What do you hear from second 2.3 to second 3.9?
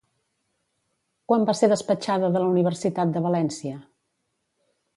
de la Universitat de València?